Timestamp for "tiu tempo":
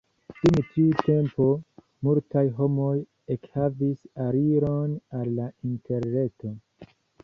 0.69-1.47